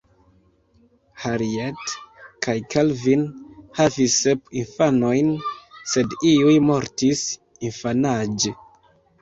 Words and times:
Harriet 1.25 1.91
kaj 2.45 2.55
Calvin 2.75 3.25
havis 3.81 4.15
sep 4.23 4.51
infanojn, 4.63 5.31
sed 5.93 6.19
iuj 6.33 6.59
mortis 6.71 7.23
infanaĝe. 7.71 8.57